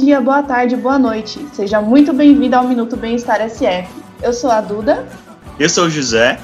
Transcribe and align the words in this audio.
dia, 0.00 0.18
boa 0.18 0.42
tarde, 0.42 0.76
boa 0.76 0.98
noite. 0.98 1.46
Seja 1.52 1.82
muito 1.82 2.10
bem-vindo 2.14 2.56
ao 2.56 2.64
Minuto 2.64 2.96
Bem-Estar 2.96 3.38
SF. 3.42 3.86
Eu 4.22 4.32
sou 4.32 4.50
a 4.50 4.58
Duda. 4.62 5.06
Eu 5.58 5.68
sou 5.68 5.84
o 5.84 5.90
José. 5.90 6.40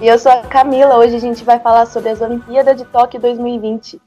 E 0.00 0.06
eu 0.06 0.16
sou 0.16 0.30
a 0.30 0.42
Camila. 0.42 0.96
Hoje 0.96 1.16
a 1.16 1.18
gente 1.18 1.42
vai 1.42 1.58
falar 1.58 1.86
sobre 1.86 2.10
as 2.10 2.20
Olimpíadas 2.20 2.76
de 2.76 2.84
Tóquio 2.84 3.20
2020. 3.20 4.00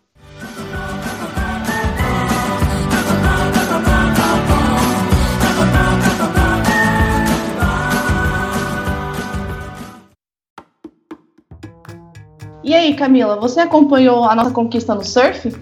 E 12.64 12.74
aí, 12.74 12.96
Camila, 12.96 13.36
você 13.36 13.60
acompanhou 13.60 14.24
a 14.24 14.34
nossa 14.34 14.52
conquista 14.52 14.96
no 14.96 15.04
surf? 15.04 15.54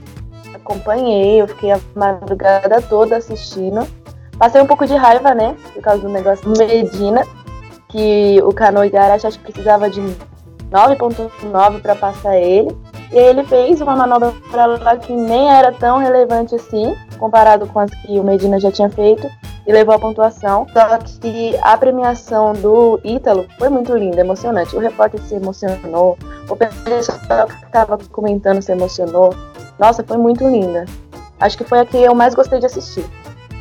Acompanhei, 0.64 1.42
eu 1.42 1.48
fiquei 1.48 1.72
a 1.72 1.80
madrugada 1.96 2.82
toda 2.82 3.18
assistindo. 3.18 3.88
Passei 4.38 4.62
um 4.62 4.68
pouco 4.68 4.86
de 4.88 4.96
raiva, 4.96 5.34
né? 5.34 5.56
Por 5.74 5.82
causa 5.82 6.02
do 6.02 6.10
negócio 6.10 6.50
do 6.50 6.58
Medina, 6.58 7.24
que 7.90 8.42
o 8.44 8.54
Cano 8.54 8.84
Igarashi 8.84 9.28
acho 9.28 9.40
que 9.40 9.52
precisava 9.52 9.90
de 9.90 10.02
9.9 10.72 11.82
para 11.82 11.96
passar 11.96 12.38
ele. 12.38 12.76
E 13.12 13.20
aí 13.20 13.26
ele 13.26 13.44
fez 13.44 13.82
uma 13.82 13.96
manobra 13.96 14.34
lá 14.54 14.96
que 14.96 15.12
nem 15.14 15.52
era 15.52 15.72
tão 15.74 15.98
relevante 15.98 16.56
assim, 16.56 16.96
comparado 17.20 17.68
com 17.68 17.80
as 17.80 17.92
que 17.92 18.18
o 18.18 18.24
Medina 18.24 18.60
já 18.60 18.72
tinha 18.72 18.90
feito, 18.90 19.30
e 19.68 19.72
levou 19.72 19.94
a 19.94 20.00
pontuação. 20.00 20.66
Só 20.72 20.98
que 20.98 21.58
a 21.62 21.78
premiação 21.78 22.54
do 22.54 23.00
Ítalo 23.04 23.46
foi 23.60 23.70
muito 23.70 23.96
linda, 23.96 24.22
emocionante. 24.22 24.76
O 24.76 24.80
repórter 24.80 25.22
se 25.22 25.36
emocionou, 25.36 26.18
o 26.50 26.56
pessoal 26.56 27.48
que 27.48 27.66
estava 27.66 27.98
comentando 28.12 28.62
se 28.62 28.72
emocionou. 28.72 29.36
Nossa, 29.82 30.04
foi 30.04 30.18
muito 30.18 30.48
linda. 30.48 30.86
Acho 31.40 31.58
que 31.58 31.64
foi 31.64 31.80
a 31.80 31.86
que 31.86 31.98
eu 31.98 32.14
mais 32.14 32.36
gostei 32.36 32.60
de 32.60 32.68
assistir. 32.68 33.04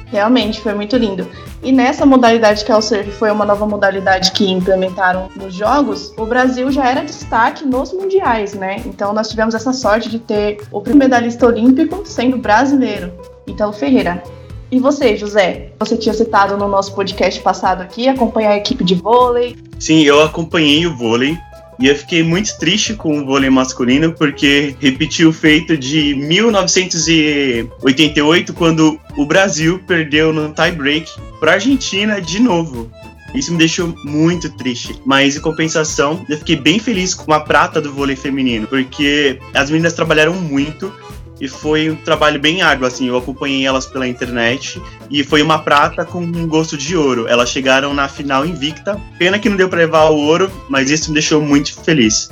Realmente, 0.05 0.61
foi 0.61 0.75
muito 0.75 0.95
lindo. 0.99 1.27
E 1.63 1.73
nessa 1.73 2.05
modalidade 2.05 2.63
que 2.63 2.71
é 2.71 2.77
o 2.77 2.83
surf 2.83 3.11
foi 3.13 3.31
uma 3.31 3.47
nova 3.47 3.67
modalidade 3.67 4.33
que 4.33 4.51
implementaram 4.51 5.31
nos 5.35 5.55
jogos, 5.55 6.13
o 6.19 6.27
Brasil 6.27 6.71
já 6.71 6.91
era 6.91 7.03
destaque 7.03 7.65
nos 7.65 7.93
mundiais, 7.93 8.53
né? 8.53 8.83
Então 8.85 9.15
nós 9.15 9.29
tivemos 9.29 9.55
essa 9.55 9.73
sorte 9.73 10.11
de 10.11 10.19
ter 10.19 10.61
o 10.71 10.83
primeiro 10.83 11.11
medalhista 11.11 11.47
olímpico 11.47 12.03
sendo 12.05 12.37
brasileiro, 12.37 13.13
Italo 13.47 13.73
Ferreira. 13.73 14.23
E 14.71 14.79
você, 14.79 15.17
José? 15.17 15.73
Você 15.79 15.97
tinha 15.97 16.15
citado 16.15 16.57
no 16.57 16.69
nosso 16.69 16.95
podcast 16.95 17.41
passado 17.41 17.81
aqui, 17.81 18.09
acompanhar 18.09 18.51
a 18.51 18.57
equipe 18.57 18.85
de 18.85 18.95
vôlei. 18.95 19.57
Sim, 19.79 20.03
eu 20.03 20.23
acompanhei 20.23 20.87
o 20.87 20.97
vôlei. 20.97 21.37
E 21.81 21.87
eu 21.87 21.97
fiquei 21.97 22.23
muito 22.23 22.59
triste 22.59 22.93
com 22.93 23.19
o 23.19 23.25
vôlei 23.25 23.49
masculino, 23.49 24.13
porque 24.13 24.77
repetiu 24.79 25.31
o 25.31 25.33
feito 25.33 25.79
de 25.79 26.15
1988, 26.15 28.53
quando 28.53 29.01
o 29.17 29.25
Brasil 29.25 29.81
perdeu 29.87 30.31
no 30.31 30.53
tie-break 30.53 31.11
para 31.41 31.53
a 31.53 31.55
Argentina 31.55 32.21
de 32.21 32.39
novo. 32.39 32.93
Isso 33.35 33.51
me 33.53 33.59
deixou 33.59 33.95
muito 34.05 34.51
triste. 34.57 34.95
Mas, 35.07 35.37
em 35.37 35.41
compensação, 35.41 36.23
eu 36.29 36.37
fiquei 36.37 36.57
bem 36.57 36.79
feliz 36.79 37.15
com 37.15 37.33
a 37.33 37.41
prata 37.41 37.81
do 37.81 37.95
vôlei 37.95 38.17
feminino, 38.17 38.67
porque 38.67 39.39
as 39.55 39.71
meninas 39.71 39.95
trabalharam 39.95 40.35
muito 40.35 40.93
e 41.41 41.49
foi 41.49 41.91
um 41.91 41.97
trabalho 41.97 42.39
bem 42.39 42.63
árduo, 42.63 42.87
assim, 42.87 43.09
eu 43.09 43.17
acompanhei 43.17 43.67
elas 43.67 43.87
pela 43.87 44.07
internet 44.07 44.81
e 45.11 45.25
foi 45.25 45.43
uma 45.43 45.59
prata 45.59 46.05
com 46.05 46.21
um 46.21 46.47
gosto 46.47 46.77
de 46.77 46.97
ouro. 46.97 47.27
Elas 47.27 47.51
chegaram 47.51 47.95
na 47.95 48.09
final 48.09 48.45
invicta, 48.45 49.01
pena 49.19 49.39
que 49.39 49.49
não 49.49 49.57
deu 49.57 49.69
para 49.69 49.79
levar 49.79 50.11
o 50.11 50.17
ouro, 50.17 50.51
mas 50.69 50.91
isso 50.91 51.09
me 51.09 51.15
deixou 51.15 51.41
muito 51.41 51.81
feliz. 51.83 52.31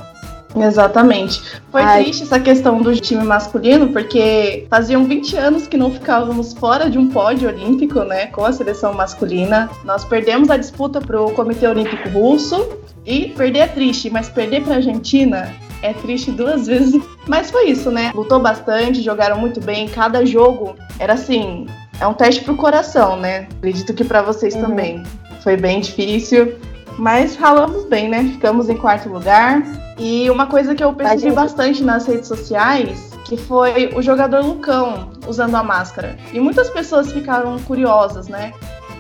Exatamente. 0.57 1.43
Foi 1.71 1.83
Ai. 1.83 2.05
triste 2.05 2.23
essa 2.23 2.41
questão 2.41 2.81
do 2.81 2.95
time 2.97 3.23
masculino, 3.23 3.89
porque 3.89 4.67
faziam 4.69 5.05
20 5.05 5.37
anos 5.37 5.67
que 5.67 5.77
não 5.77 5.91
ficávamos 5.91 6.53
fora 6.55 6.91
de 6.91 6.99
um 6.99 7.09
pódio 7.09 7.49
olímpico, 7.49 8.01
né, 8.01 8.27
com 8.27 8.45
a 8.45 8.53
seleção 8.53 8.95
masculina. 8.95 9.71
Nós 9.85 10.05
perdemos 10.05 10.51
a 10.51 10.57
disputa 10.57 11.01
para 11.01 11.21
o 11.21 11.31
Comitê 11.33 11.67
Olímpico 11.67 12.09
Russo 12.09 12.79
e 13.05 13.29
perder 13.37 13.59
é 13.59 13.67
triste, 13.67 14.11
mas 14.11 14.29
perder 14.29 14.63
para 14.63 14.75
a 14.75 14.77
Argentina 14.77 15.55
é 15.83 15.93
triste 15.93 16.31
duas 16.31 16.67
vezes. 16.69 17.03
Mas 17.29 17.51
foi 17.51 17.67
isso, 17.67 17.91
né? 17.91 18.11
Lutou 18.15 18.41
bastante, 18.41 19.03
jogaram 19.03 19.39
muito 19.39 19.61
bem. 19.61 19.87
Cada 19.87 20.25
jogo 20.25 20.75
era 20.99 21.13
assim, 21.13 21.67
é 22.01 22.07
um 22.07 22.15
teste 22.15 22.43
pro 22.43 22.57
coração, 22.57 23.17
né? 23.17 23.47
Acredito 23.59 23.93
que 23.93 24.03
para 24.03 24.23
vocês 24.23 24.55
uhum. 24.55 24.63
também. 24.63 25.03
Foi 25.43 25.57
bem 25.57 25.81
difícil, 25.81 26.57
mas 26.99 27.37
ralamos 27.37 27.85
bem, 27.85 28.09
né? 28.09 28.25
Ficamos 28.25 28.69
em 28.69 28.77
quarto 28.77 29.09
lugar. 29.09 29.63
E 29.99 30.31
uma 30.31 30.47
coisa 30.47 30.75
que 30.75 30.83
eu 30.83 30.93
percebi 30.93 31.33
bastante 31.33 31.83
nas 31.83 32.07
redes 32.07 32.29
sociais, 32.29 33.11
que 33.25 33.37
foi 33.37 33.91
o 33.95 34.01
jogador 34.01 34.45
Lucão 34.45 35.11
usando 35.27 35.55
a 35.55 35.63
máscara. 35.63 36.17
E 36.33 36.41
muitas 36.41 36.71
pessoas 36.71 37.13
ficaram 37.13 37.59
curiosas, 37.61 38.29
né? 38.29 38.53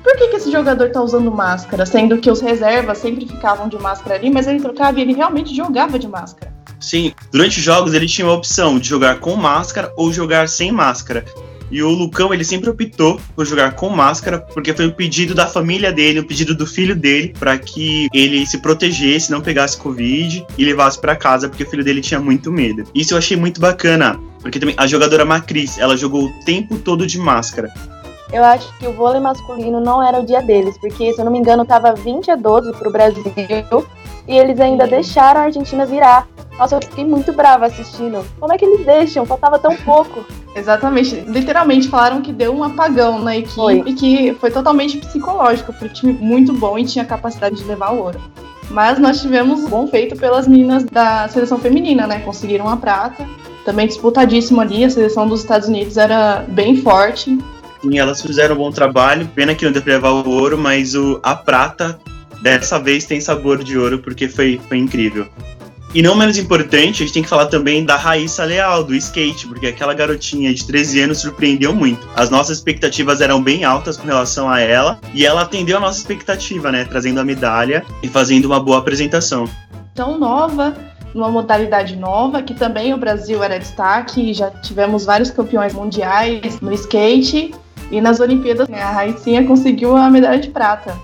Por 0.02 0.16
que, 0.16 0.28
que 0.28 0.36
esse 0.36 0.50
jogador 0.50 0.90
tá 0.90 1.00
usando 1.00 1.30
máscara? 1.30 1.84
Sendo 1.86 2.18
que 2.18 2.30
os 2.30 2.40
reservas 2.40 2.98
sempre 2.98 3.26
ficavam 3.26 3.68
de 3.68 3.78
máscara 3.78 4.16
ali, 4.16 4.30
mas 4.30 4.46
ele 4.46 4.60
trocava 4.60 4.98
e 4.98 5.02
ele 5.02 5.12
realmente 5.12 5.54
jogava 5.54 5.98
de 5.98 6.08
máscara. 6.08 6.57
Sim, 6.80 7.12
durante 7.32 7.58
os 7.58 7.64
jogos 7.64 7.94
ele 7.94 8.06
tinha 8.06 8.26
a 8.26 8.32
opção 8.32 8.78
de 8.78 8.88
jogar 8.88 9.20
com 9.20 9.34
máscara 9.36 9.92
ou 9.96 10.12
jogar 10.12 10.48
sem 10.48 10.70
máscara. 10.70 11.24
E 11.70 11.82
o 11.82 11.90
Lucão, 11.90 12.32
ele 12.32 12.44
sempre 12.44 12.70
optou 12.70 13.20
por 13.36 13.44
jogar 13.44 13.72
com 13.72 13.90
máscara, 13.90 14.38
porque 14.38 14.72
foi 14.72 14.86
um 14.86 14.90
pedido 14.90 15.34
da 15.34 15.46
família 15.46 15.92
dele, 15.92 16.20
um 16.20 16.24
pedido 16.24 16.54
do 16.54 16.66
filho 16.66 16.96
dele, 16.96 17.34
para 17.38 17.58
que 17.58 18.08
ele 18.14 18.46
se 18.46 18.58
protegesse, 18.58 19.30
não 19.30 19.42
pegasse 19.42 19.76
Covid 19.76 20.46
e 20.56 20.64
levasse 20.64 20.98
para 20.98 21.14
casa, 21.14 21.48
porque 21.48 21.64
o 21.64 21.68
filho 21.68 21.84
dele 21.84 22.00
tinha 22.00 22.18
muito 22.18 22.50
medo. 22.50 22.84
Isso 22.94 23.12
eu 23.12 23.18
achei 23.18 23.36
muito 23.36 23.60
bacana, 23.60 24.18
porque 24.40 24.58
também 24.58 24.74
a 24.78 24.86
jogadora 24.86 25.26
Macris, 25.26 25.76
ela 25.76 25.96
jogou 25.96 26.24
o 26.24 26.44
tempo 26.44 26.78
todo 26.78 27.06
de 27.06 27.18
máscara. 27.18 27.70
Eu 28.32 28.44
acho 28.44 28.76
que 28.78 28.86
o 28.86 28.92
vôlei 28.92 29.20
masculino 29.20 29.80
não 29.80 30.02
era 30.02 30.20
o 30.20 30.26
dia 30.26 30.40
deles, 30.40 30.76
porque, 30.78 31.12
se 31.12 31.20
eu 31.20 31.24
não 31.24 31.32
me 31.32 31.38
engano, 31.38 31.66
tava 31.66 31.94
20 31.94 32.30
a 32.30 32.36
12 32.36 32.72
pro 32.72 32.90
Brasil 32.90 33.24
e 34.26 34.36
eles 34.36 34.60
ainda 34.60 34.86
deixaram 34.86 35.40
a 35.40 35.44
Argentina 35.44 35.84
virar. 35.84 36.26
Nossa, 36.58 36.76
eu 36.76 36.82
fiquei 36.82 37.04
muito 37.04 37.32
brava 37.32 37.66
assistindo. 37.66 38.24
Como 38.40 38.52
é 38.52 38.58
que 38.58 38.64
eles 38.64 38.84
deixam? 38.84 39.24
Faltava 39.24 39.58
tão 39.58 39.76
pouco. 39.84 40.24
Exatamente. 40.54 41.14
Literalmente 41.26 41.88
falaram 41.88 42.20
que 42.20 42.32
deu 42.32 42.52
um 42.54 42.64
apagão 42.64 43.20
na 43.20 43.36
equipe 43.36 43.54
foi. 43.54 43.82
e 43.86 43.94
que 43.94 44.34
foi 44.40 44.50
totalmente 44.50 44.98
psicológico, 44.98 45.72
porque 45.72 45.86
o 45.86 45.88
time 45.88 46.12
muito 46.14 46.52
bom 46.52 46.78
e 46.78 46.84
tinha 46.84 47.04
capacidade 47.04 47.56
de 47.56 47.64
levar 47.64 47.92
o 47.92 47.98
ouro. 47.98 48.20
Mas 48.70 48.98
nós 48.98 49.20
tivemos 49.20 49.60
um 49.60 49.68
bom 49.68 49.86
feito 49.86 50.16
pelas 50.16 50.46
meninas 50.46 50.84
da 50.84 51.28
seleção 51.28 51.58
feminina, 51.58 52.06
né? 52.06 52.20
Conseguiram 52.20 52.68
a 52.68 52.76
prata. 52.76 53.26
Também 53.64 53.86
disputadíssimo 53.86 54.60
ali, 54.60 54.84
a 54.84 54.90
seleção 54.90 55.28
dos 55.28 55.40
Estados 55.40 55.68
Unidos 55.68 55.96
era 55.96 56.44
bem 56.48 56.76
forte. 56.76 57.38
Sim, 57.80 57.98
elas 57.98 58.20
fizeram 58.20 58.56
um 58.56 58.58
bom 58.58 58.70
trabalho. 58.70 59.28
Pena 59.34 59.54
que 59.54 59.64
não 59.64 59.72
deu 59.72 59.80
pra 59.80 59.94
levar 59.94 60.10
o 60.10 60.28
ouro, 60.28 60.58
mas 60.58 60.94
o, 60.94 61.20
a 61.22 61.34
prata 61.34 61.98
dessa 62.42 62.78
vez 62.78 63.04
tem 63.04 63.20
sabor 63.20 63.62
de 63.62 63.78
ouro 63.78 63.98
porque 63.98 64.28
foi, 64.28 64.60
foi 64.68 64.78
incrível. 64.78 65.26
E 65.94 66.02
não 66.02 66.14
menos 66.14 66.36
importante, 66.36 67.02
a 67.02 67.06
gente 67.06 67.14
tem 67.14 67.22
que 67.22 67.28
falar 67.28 67.46
também 67.46 67.82
da 67.82 67.96
Raíssa 67.96 68.44
Leal, 68.44 68.84
do 68.84 68.94
skate, 68.94 69.46
porque 69.46 69.66
aquela 69.66 69.94
garotinha 69.94 70.52
de 70.52 70.66
13 70.66 71.00
anos 71.00 71.18
surpreendeu 71.18 71.74
muito. 71.74 72.06
As 72.14 72.28
nossas 72.28 72.58
expectativas 72.58 73.22
eram 73.22 73.42
bem 73.42 73.64
altas 73.64 73.96
com 73.96 74.06
relação 74.06 74.50
a 74.50 74.60
ela, 74.60 75.00
e 75.14 75.24
ela 75.24 75.42
atendeu 75.42 75.78
a 75.78 75.80
nossa 75.80 75.98
expectativa, 75.98 76.70
né? 76.70 76.84
Trazendo 76.84 77.20
a 77.20 77.24
medalha 77.24 77.84
e 78.02 78.08
fazendo 78.08 78.44
uma 78.44 78.60
boa 78.60 78.78
apresentação. 78.78 79.48
Tão 79.94 80.18
nova, 80.18 80.76
numa 81.14 81.30
modalidade 81.30 81.96
nova, 81.96 82.42
que 82.42 82.52
também 82.52 82.92
o 82.92 82.98
Brasil 82.98 83.42
era 83.42 83.58
destaque, 83.58 84.34
já 84.34 84.50
tivemos 84.50 85.06
vários 85.06 85.30
campeões 85.30 85.72
mundiais 85.72 86.60
no 86.60 86.72
skate, 86.74 87.54
e 87.90 88.00
nas 88.00 88.20
Olimpíadas 88.20 88.68
né, 88.68 88.82
a 88.82 88.90
Raicinha 88.90 89.46
conseguiu 89.46 89.96
a 89.96 90.10
medalha 90.10 90.38
de 90.38 90.50
prata. 90.50 90.94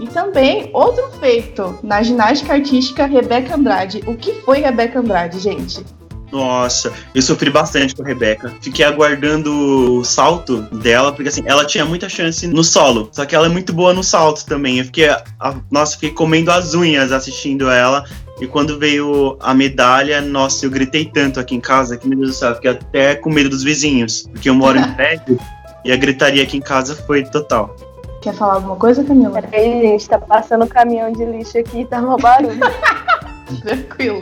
E 0.00 0.06
também 0.06 0.70
outro 0.72 1.10
feito 1.20 1.78
na 1.82 2.02
ginástica 2.02 2.54
artística, 2.54 3.04
Rebeca 3.04 3.54
Andrade. 3.54 4.02
O 4.06 4.16
que 4.16 4.32
foi 4.40 4.60
Rebeca 4.60 4.98
Andrade, 4.98 5.38
gente? 5.38 5.84
Nossa, 6.32 6.92
eu 7.14 7.20
sofri 7.20 7.50
bastante 7.50 7.94
com 7.94 8.02
a 8.02 8.06
Rebeca. 8.06 8.54
Fiquei 8.62 8.84
aguardando 8.84 9.52
o 9.98 10.04
salto 10.04 10.62
dela, 10.62 11.12
porque 11.12 11.28
assim, 11.28 11.42
ela 11.44 11.66
tinha 11.66 11.84
muita 11.84 12.08
chance 12.08 12.46
no 12.46 12.64
solo. 12.64 13.10
Só 13.12 13.26
que 13.26 13.34
ela 13.34 13.46
é 13.46 13.50
muito 13.50 13.72
boa 13.72 13.92
no 13.92 14.02
salto 14.02 14.46
também. 14.46 14.78
Eu 14.78 14.84
fiquei, 14.86 15.08
a, 15.08 15.54
nossa, 15.70 15.94
fiquei 15.94 16.10
comendo 16.10 16.50
as 16.50 16.72
unhas 16.72 17.12
assistindo 17.12 17.68
ela. 17.68 18.04
E 18.40 18.46
quando 18.46 18.78
veio 18.78 19.36
a 19.40 19.52
medalha, 19.52 20.22
nossa, 20.22 20.64
eu 20.64 20.70
gritei 20.70 21.04
tanto 21.04 21.38
aqui 21.38 21.54
em 21.54 21.60
casa 21.60 21.98
que, 21.98 22.08
meu 22.08 22.16
Deus 22.16 22.30
do 22.30 22.36
céu, 22.36 22.54
fiquei 22.54 22.70
até 22.70 23.14
com 23.16 23.30
medo 23.30 23.50
dos 23.50 23.62
vizinhos. 23.62 24.22
Porque 24.32 24.48
eu 24.48 24.54
moro 24.54 24.78
em 24.78 24.88
prédio 24.94 25.38
e 25.84 25.92
a 25.92 25.96
gritaria 25.96 26.42
aqui 26.42 26.56
em 26.56 26.62
casa 26.62 26.94
foi 26.94 27.24
total. 27.24 27.74
Quer 28.20 28.34
falar 28.34 28.54
alguma 28.54 28.76
coisa, 28.76 29.02
Camila? 29.02 29.40
Peraí, 29.40 29.80
gente, 29.80 30.08
tá 30.08 30.18
passando 30.18 30.64
um 30.64 30.68
caminhão 30.68 31.10
de 31.10 31.24
lixo 31.24 31.58
aqui, 31.58 31.84
tá 31.86 32.00
uma 32.00 32.18
barulho. 32.18 32.60
tranquilo, 33.64 34.20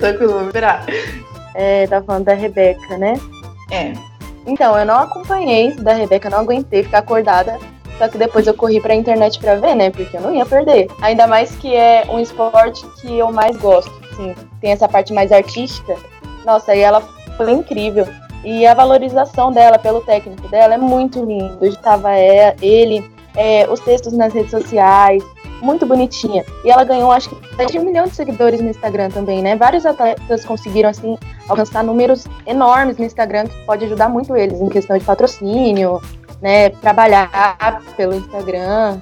tranquilo, 0.00 0.32
vou 0.32 0.50
virar. 0.50 0.86
É, 1.54 1.86
tá 1.86 2.02
falando 2.02 2.24
da 2.24 2.34
Rebeca, 2.34 2.96
né? 2.96 3.14
É. 3.70 3.92
Então, 4.46 4.78
eu 4.78 4.86
não 4.86 4.96
acompanhei 4.96 5.74
da 5.74 5.92
Rebeca, 5.92 6.30
não 6.30 6.38
aguentei 6.38 6.82
ficar 6.82 6.98
acordada. 6.98 7.58
Só 7.98 8.08
que 8.08 8.18
depois 8.18 8.46
eu 8.46 8.54
corri 8.54 8.80
pra 8.80 8.94
internet 8.94 9.38
pra 9.38 9.54
ver, 9.56 9.74
né? 9.74 9.90
Porque 9.90 10.16
eu 10.16 10.20
não 10.20 10.34
ia 10.34 10.44
perder. 10.44 10.88
Ainda 11.00 11.26
mais 11.26 11.54
que 11.56 11.74
é 11.74 12.04
um 12.10 12.18
esporte 12.18 12.84
que 13.00 13.18
eu 13.18 13.30
mais 13.30 13.56
gosto. 13.56 13.92
Assim, 14.10 14.34
tem 14.60 14.72
essa 14.72 14.88
parte 14.88 15.12
mais 15.12 15.30
artística. 15.30 15.96
Nossa, 16.44 16.74
e 16.74 16.80
ela 16.80 17.00
foi 17.36 17.52
incrível. 17.52 18.06
E 18.44 18.66
a 18.66 18.74
valorização 18.74 19.52
dela 19.52 19.78
pelo 19.78 20.00
técnico 20.00 20.48
dela 20.48 20.74
é 20.74 20.78
muito 20.78 21.24
lindo. 21.24 21.56
Hoje 21.60 21.78
tava 21.78 22.12
é, 22.12 22.56
ele, 22.60 23.08
é, 23.36 23.68
os 23.68 23.80
textos 23.80 24.12
nas 24.12 24.32
redes 24.32 24.50
sociais, 24.50 25.22
muito 25.60 25.86
bonitinha. 25.86 26.44
E 26.64 26.70
ela 26.70 26.84
ganhou, 26.84 27.10
acho 27.10 27.30
que, 27.30 27.78
um 27.78 27.84
milhão 27.84 28.06
de 28.06 28.14
seguidores 28.14 28.60
no 28.60 28.68
Instagram 28.68 29.10
também, 29.10 29.42
né? 29.42 29.56
Vários 29.56 29.86
atletas 29.86 30.44
conseguiram, 30.44 30.90
assim, 30.90 31.18
alcançar 31.48 31.82
números 31.82 32.26
enormes 32.46 32.98
no 32.98 33.04
Instagram, 33.04 33.46
que 33.46 33.64
pode 33.64 33.84
ajudar 33.84 34.08
muito 34.08 34.36
eles 34.36 34.60
em 34.60 34.68
questão 34.68 34.96
de 34.96 35.04
patrocínio, 35.04 36.00
né? 36.40 36.68
Trabalhar 36.68 37.82
pelo 37.96 38.14
Instagram. 38.14 39.00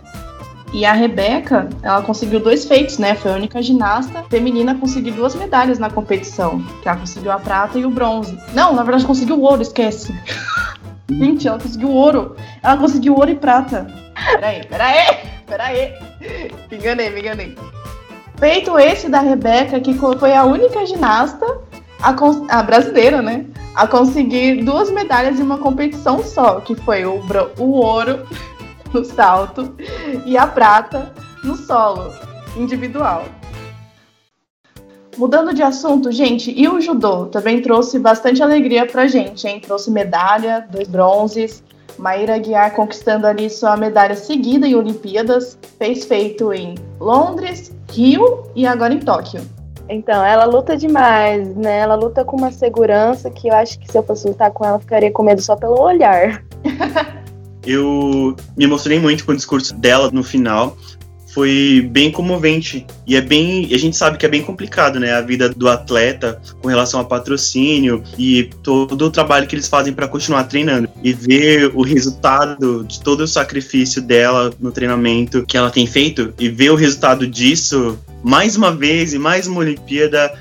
E 0.72 0.86
a 0.86 0.94
Rebeca, 0.94 1.68
ela 1.82 2.00
conseguiu 2.00 2.40
dois 2.40 2.64
feitos, 2.64 2.96
né? 2.96 3.14
Foi 3.14 3.30
a 3.30 3.34
única 3.34 3.60
ginasta 3.60 4.24
feminina 4.30 4.72
a 4.72 4.74
conseguir 4.74 5.10
duas 5.10 5.34
medalhas 5.34 5.78
na 5.78 5.90
competição. 5.90 6.62
Que 6.80 6.88
ela 6.88 6.96
conseguiu 6.96 7.30
a 7.30 7.38
prata 7.38 7.78
e 7.78 7.84
o 7.84 7.90
bronze. 7.90 8.38
Não, 8.54 8.72
na 8.72 8.82
verdade 8.82 9.04
conseguiu 9.04 9.36
o 9.36 9.42
ouro, 9.42 9.60
esquece. 9.60 10.14
Gente, 11.10 11.46
ela 11.46 11.58
conseguiu 11.58 11.90
ouro. 11.90 12.36
Ela 12.62 12.78
conseguiu 12.78 13.14
ouro 13.14 13.30
e 13.30 13.34
prata. 13.34 13.86
Peraí, 14.30 14.66
peraí, 14.66 15.18
peraí. 15.46 15.94
Me 16.70 16.76
enganei, 16.76 17.10
me 17.10 17.20
enganei. 17.20 17.56
Feito 18.38 18.78
esse 18.78 19.08
da 19.08 19.20
Rebeca, 19.20 19.80
que 19.80 19.94
foi 19.94 20.34
a 20.34 20.44
única 20.44 20.84
ginasta, 20.86 21.46
a, 22.00 22.14
a 22.48 22.62
brasileira, 22.62 23.22
né? 23.22 23.46
A 23.74 23.86
conseguir 23.86 24.64
duas 24.64 24.90
medalhas 24.90 25.38
em 25.38 25.42
uma 25.42 25.58
competição 25.58 26.22
só, 26.22 26.60
que 26.60 26.74
foi 26.74 27.04
o, 27.04 27.22
o 27.58 27.70
ouro 27.70 28.26
no 28.92 29.04
salto 29.04 29.74
e 30.26 30.36
a 30.36 30.46
prata 30.46 31.12
no 31.44 31.56
solo 31.56 32.12
individual. 32.56 33.24
Mudando 35.16 35.52
de 35.52 35.62
assunto, 35.62 36.10
gente, 36.10 36.50
e 36.50 36.66
o 36.66 36.80
judô 36.80 37.26
também 37.26 37.60
trouxe 37.60 37.98
bastante 37.98 38.42
alegria 38.42 38.86
pra 38.86 39.06
gente, 39.06 39.46
hein? 39.46 39.60
Trouxe 39.60 39.90
medalha, 39.90 40.66
dois 40.70 40.88
bronzes. 40.88 41.62
Maíra 41.98 42.38
Guiar 42.38 42.74
conquistando 42.74 43.26
ali 43.26 43.48
sua 43.50 43.76
medalha 43.76 44.14
seguida 44.14 44.66
em 44.66 44.74
Olimpíadas, 44.74 45.58
fez 45.78 46.04
feito 46.04 46.52
em 46.52 46.74
Londres, 47.00 47.72
Rio 47.90 48.44
e 48.54 48.66
agora 48.66 48.94
em 48.94 49.00
Tóquio. 49.00 49.40
Então, 49.88 50.24
ela 50.24 50.44
luta 50.44 50.76
demais, 50.76 51.54
né? 51.54 51.80
Ela 51.80 51.94
luta 51.94 52.24
com 52.24 52.36
uma 52.36 52.50
segurança 52.50 53.30
que 53.30 53.48
eu 53.48 53.54
acho 53.54 53.78
que 53.78 53.90
se 53.90 53.98
eu 53.98 54.02
fosse 54.02 54.26
lutar 54.26 54.50
com 54.50 54.64
ela, 54.64 54.78
ficaria 54.78 55.10
com 55.10 55.22
medo 55.22 55.42
só 55.42 55.56
pelo 55.56 55.80
olhar. 55.80 56.42
eu 57.66 58.34
me 58.56 58.64
emocionei 58.64 58.98
muito 58.98 59.24
com 59.24 59.32
o 59.32 59.36
discurso 59.36 59.74
dela 59.74 60.10
no 60.10 60.22
final. 60.22 60.76
Foi 61.32 61.88
bem 61.90 62.10
comovente. 62.10 62.86
E 63.06 63.16
é 63.16 63.20
bem. 63.20 63.68
A 63.72 63.78
gente 63.78 63.96
sabe 63.96 64.18
que 64.18 64.26
é 64.26 64.28
bem 64.28 64.42
complicado, 64.42 65.00
né? 65.00 65.12
A 65.12 65.20
vida 65.20 65.48
do 65.48 65.68
atleta 65.68 66.40
com 66.60 66.68
relação 66.68 67.00
a 67.00 67.04
patrocínio 67.04 68.02
e 68.18 68.50
todo 68.62 69.06
o 69.06 69.10
trabalho 69.10 69.46
que 69.46 69.54
eles 69.54 69.66
fazem 69.66 69.94
para 69.94 70.06
continuar 70.06 70.44
treinando. 70.44 70.88
E 71.02 71.12
ver 71.12 71.70
o 71.74 71.82
resultado 71.82 72.84
de 72.84 73.00
todo 73.00 73.22
o 73.22 73.28
sacrifício 73.28 74.02
dela 74.02 74.52
no 74.60 74.70
treinamento 74.70 75.44
que 75.46 75.56
ela 75.56 75.70
tem 75.70 75.86
feito 75.86 76.34
e 76.38 76.48
ver 76.48 76.70
o 76.70 76.76
resultado 76.76 77.26
disso 77.26 77.98
mais 78.22 78.54
uma 78.54 78.70
vez 78.70 79.14
e 79.14 79.18
mais 79.18 79.46
uma 79.46 79.60
Olimpíada 79.60 80.32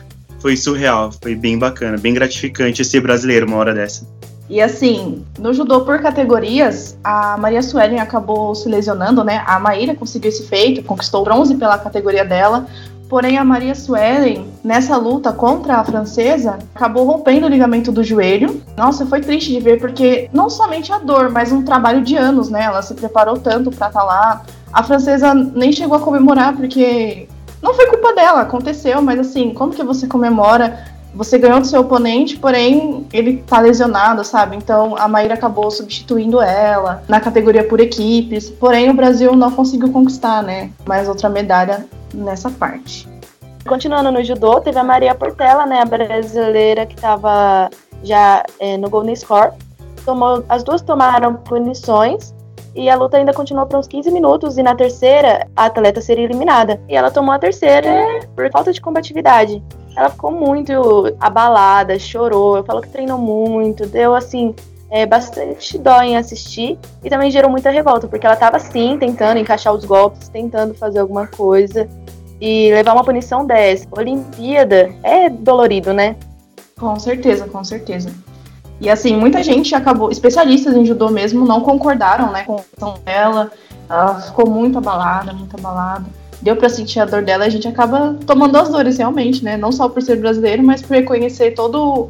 foi 0.42 0.58
surreal. 0.58 1.12
Foi 1.22 1.36
bem 1.36 1.58
bacana, 1.58 1.98
bem 1.98 2.14
gratificante 2.14 2.84
ser 2.84 3.00
brasileiro 3.00 3.48
uma 3.48 3.58
hora 3.58 3.74
dessa. 3.74 4.06
E 4.52 4.62
assim, 4.62 5.26
no 5.40 5.54
judô 5.54 5.80
por 5.86 6.02
categorias, 6.02 6.98
a 7.02 7.38
Maria 7.38 7.62
Suelen 7.62 8.02
acabou 8.02 8.54
se 8.54 8.68
lesionando, 8.68 9.24
né? 9.24 9.42
A 9.48 9.58
Maíra 9.58 9.96
conseguiu 9.96 10.28
esse 10.28 10.46
feito, 10.46 10.84
conquistou 10.84 11.24
bronze 11.24 11.56
pela 11.56 11.78
categoria 11.78 12.26
dela. 12.26 12.66
Porém, 13.08 13.38
a 13.38 13.46
Maria 13.46 13.74
Suelen, 13.74 14.46
nessa 14.62 14.98
luta 14.98 15.32
contra 15.32 15.78
a 15.78 15.86
francesa, 15.86 16.60
acabou 16.76 17.06
rompendo 17.06 17.46
o 17.46 17.50
ligamento 17.50 17.94
do 17.94 18.04
joelho. 18.04 18.62
Nossa, 18.76 19.06
foi 19.06 19.22
triste 19.22 19.52
de 19.54 19.62
ver, 19.62 19.80
porque 19.80 20.30
não 20.34 20.50
somente 20.50 20.92
a 20.92 20.98
dor, 20.98 21.30
mas 21.30 21.54
um 21.54 21.64
trabalho 21.64 22.02
de 22.02 22.18
anos, 22.18 22.50
né? 22.50 22.64
Ela 22.64 22.82
se 22.82 22.94
preparou 22.94 23.40
tanto 23.40 23.72
para 23.72 23.88
estar 23.88 24.02
tá 24.02 24.06
lá. 24.06 24.44
A 24.74 24.84
francesa 24.84 25.34
nem 25.34 25.72
chegou 25.72 25.96
a 25.96 26.02
comemorar, 26.02 26.58
porque 26.58 27.26
não 27.62 27.74
foi 27.74 27.86
culpa 27.88 28.14
dela, 28.14 28.42
aconteceu, 28.42 29.02
mas 29.02 29.18
assim, 29.18 29.54
como 29.54 29.72
que 29.72 29.82
você 29.82 30.08
comemora 30.08 30.92
você 31.14 31.38
ganhou 31.38 31.60
do 31.60 31.68
seu 31.68 31.82
oponente, 31.82 32.38
porém 32.38 33.06
ele 33.12 33.44
tá 33.46 33.60
lesionado, 33.60 34.24
sabe? 34.24 34.56
Então 34.56 34.96
a 34.98 35.08
Maíra 35.08 35.34
acabou 35.34 35.70
substituindo 35.70 36.42
ela 36.42 37.04
na 37.08 37.20
categoria 37.20 37.64
por 37.64 37.80
equipes. 37.80 38.50
Porém 38.50 38.90
o 38.90 38.94
Brasil 38.94 39.36
não 39.36 39.52
conseguiu 39.52 39.92
conquistar, 39.92 40.42
né? 40.42 40.72
Mais 40.86 41.08
outra 41.08 41.30
medalha 41.30 41.86
nessa 42.14 42.50
parte. 42.50 43.08
Continuando 43.68 44.12
no 44.12 44.24
judô, 44.24 44.60
teve 44.62 44.80
a 44.80 44.84
Maria 44.84 45.14
Portela, 45.14 45.66
né? 45.66 45.82
A 45.82 45.86
brasileira 45.86 46.86
que 46.86 46.96
estava 46.96 47.70
já 48.04 48.44
é, 48.60 48.78
no 48.78 48.90
Golden 48.90 49.16
Score. 49.16 49.52
Tomou, 50.06 50.44
as 50.50 50.64
duas 50.64 50.82
tomaram 50.82 51.36
punições 51.36 52.34
e 52.74 52.90
a 52.90 52.96
luta 52.96 53.18
ainda 53.18 53.34
continuou 53.34 53.66
por 53.66 53.80
uns 53.80 53.88
15 53.88 54.12
minutos 54.12 54.58
e 54.58 54.64
na 54.64 54.76
terceira 54.76 55.48
a 55.56 55.66
atleta 55.66 56.02
seria 56.02 56.24
eliminada. 56.24 56.82
E 56.88 56.96
ela 56.96 57.12
tomou 57.12 57.34
a 57.34 57.40
terceira 57.40 57.90
por 58.36 58.50
falta 58.52 58.72
de 58.72 58.80
combatividade. 58.80 59.62
Ela 59.96 60.10
ficou 60.10 60.32
muito 60.32 61.16
abalada, 61.20 62.00
chorou, 62.00 62.58
eu 62.58 62.64
falo 62.64 62.82
que 62.82 62.90
treinou 62.90 63.18
muito, 63.18 63.86
deu 63.86 64.16
assim, 64.16 64.56
é, 64.90 65.06
bastante 65.06 65.78
dó 65.78 66.02
em 66.02 66.16
assistir 66.16 66.80
e 67.04 67.10
também 67.10 67.30
gerou 67.30 67.52
muita 67.52 67.70
revolta, 67.70 68.08
porque 68.08 68.26
ela 68.26 68.36
estava 68.36 68.60
sim 68.60 68.98
tentando 68.98 69.38
encaixar 69.38 69.74
os 69.74 69.84
golpes, 69.84 70.30
tentando 70.30 70.74
fazer 70.74 71.00
alguma 71.00 71.28
coisa 71.28 71.90
e 72.40 72.72
levar 72.74 72.94
uma 72.94 73.04
punição 73.04 73.46
dessa. 73.46 73.86
Olimpíada 73.92 74.94
é 75.04 75.30
dolorido, 75.30 75.94
né? 75.94 76.16
Com 76.80 76.98
certeza, 77.00 77.48
com 77.48 77.64
certeza. 77.64 78.12
E 78.82 78.90
assim, 78.90 79.16
muita 79.16 79.42
gente 79.44 79.74
acabou, 79.76 80.12
especialistas 80.12 80.76
em 80.76 80.86
judô 80.86 81.10
mesmo, 81.10 81.46
não 81.46 81.62
concordaram 81.62 82.32
né, 82.32 82.44
com 82.44 82.56
a 82.56 82.62
ação 82.76 82.96
dela. 83.06 83.52
Ela 83.88 84.20
ficou 84.20 84.50
muito 84.50 84.78
abalada, 84.78 85.32
muito 85.32 85.56
abalada 85.56 86.06
deu 86.42 86.56
para 86.56 86.70
sentir 86.70 87.00
a 87.00 87.06
dor 87.06 87.22
dela, 87.22 87.46
a 87.46 87.50
gente 87.50 87.68
acaba 87.68 88.18
tomando 88.26 88.56
as 88.58 88.70
dores 88.70 88.98
realmente, 88.98 89.44
né? 89.44 89.56
Não 89.56 89.72
só 89.72 89.88
por 89.88 90.02
ser 90.02 90.18
brasileiro, 90.18 90.64
mas 90.64 90.82
por 90.82 90.96
reconhecer 90.96 91.52
todo 91.52 92.10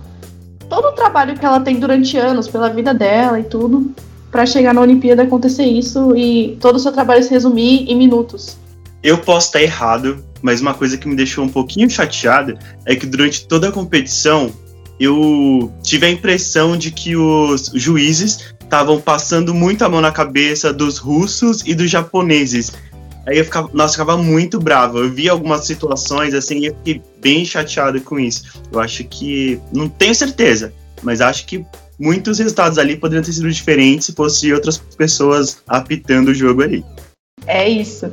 todo 0.69 0.85
o 0.85 0.91
trabalho 0.93 1.37
que 1.37 1.45
ela 1.45 1.59
tem 1.59 1.77
durante 1.77 2.17
anos 2.17 2.47
pela 2.47 2.69
vida 2.69 2.93
dela 2.93 3.37
e 3.37 3.43
tudo, 3.43 3.93
para 4.31 4.45
chegar 4.45 4.73
na 4.73 4.79
Olimpíada 4.79 5.23
acontecer 5.23 5.65
isso 5.65 6.15
e 6.15 6.57
todo 6.61 6.77
o 6.77 6.79
seu 6.79 6.93
trabalho 6.93 7.21
se 7.21 7.29
resumir 7.29 7.91
em 7.91 7.95
minutos. 7.97 8.57
Eu 9.03 9.17
posso 9.17 9.47
estar 9.47 9.61
errado, 9.61 10.23
mas 10.41 10.61
uma 10.61 10.73
coisa 10.73 10.97
que 10.97 11.09
me 11.09 11.15
deixou 11.15 11.43
um 11.43 11.49
pouquinho 11.49 11.89
chateada 11.89 12.57
é 12.85 12.95
que 12.95 13.05
durante 13.05 13.45
toda 13.45 13.67
a 13.67 13.71
competição 13.71 14.49
eu 15.03 15.71
tive 15.81 16.05
a 16.05 16.09
impressão 16.09 16.77
de 16.77 16.91
que 16.91 17.15
os 17.15 17.71
juízes 17.73 18.53
estavam 18.61 18.99
passando 19.01 19.53
muito 19.53 19.83
a 19.83 19.89
mão 19.89 20.01
na 20.01 20.11
cabeça 20.11 20.71
dos 20.71 20.97
russos 20.97 21.63
e 21.65 21.75
dos 21.75 21.89
japoneses 21.89 22.71
Aí 23.25 23.37
eu 23.37 23.45
ficava, 23.45 23.69
nossa, 23.73 23.93
eu 23.93 24.03
ficava 24.03 24.17
muito 24.17 24.59
bravo. 24.59 24.99
Eu 24.99 25.11
vi 25.11 25.29
algumas 25.29 25.65
situações 25.65 26.33
assim 26.33 26.59
e 26.59 26.65
eu 26.67 26.75
fiquei 26.75 27.01
bem 27.19 27.45
chateado 27.45 28.01
com 28.01 28.19
isso. 28.19 28.61
Eu 28.71 28.79
acho 28.79 29.03
que, 29.03 29.59
não 29.71 29.87
tenho 29.87 30.15
certeza, 30.15 30.73
mas 31.03 31.21
acho 31.21 31.45
que 31.45 31.63
muitos 31.99 32.39
resultados 32.39 32.77
ali 32.79 32.97
poderiam 32.97 33.23
ter 33.23 33.33
sido 33.33 33.51
diferentes 33.51 34.07
se 34.07 34.13
fosse 34.13 34.51
outras 34.51 34.77
pessoas 34.77 35.61
apitando 35.67 36.29
o 36.29 36.33
jogo 36.33 36.63
ali. 36.63 36.83
É 37.45 37.69
isso. 37.69 38.11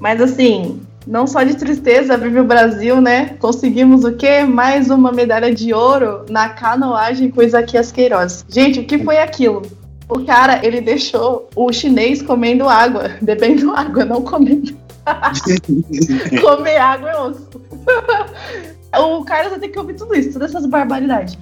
Mas 0.00 0.20
assim, 0.20 0.80
não 1.06 1.26
só 1.26 1.42
de 1.42 1.54
tristeza 1.54 2.16
vive 2.16 2.40
o 2.40 2.44
Brasil, 2.44 3.00
né? 3.00 3.36
Conseguimos 3.38 4.04
o 4.04 4.12
quê? 4.12 4.42
Mais 4.42 4.90
uma 4.90 5.12
medalha 5.12 5.54
de 5.54 5.72
ouro 5.72 6.26
na 6.28 6.48
canoagem 6.48 7.30
com 7.30 7.42
Isaquias 7.42 7.92
Queiroz. 7.92 8.44
Gente, 8.48 8.80
o 8.80 8.84
que 8.84 8.98
foi 8.98 9.18
aquilo? 9.18 9.62
O 10.08 10.24
cara, 10.24 10.64
ele 10.64 10.80
deixou 10.80 11.48
o 11.54 11.72
chinês 11.72 12.22
comendo 12.22 12.68
água, 12.68 13.12
bebendo 13.22 13.72
água, 13.72 14.04
não 14.04 14.22
comendo. 14.22 14.74
Comer 16.42 16.76
água 16.78 17.10
é 17.10 17.20
osso. 17.20 17.48
o 19.20 19.24
cara 19.24 19.48
vai 19.50 19.58
ter 19.60 19.68
que 19.68 19.78
ouvir 19.78 19.94
tudo 19.94 20.14
isso, 20.14 20.32
todas 20.32 20.50
essas 20.50 20.66
barbaridades. 20.66 21.38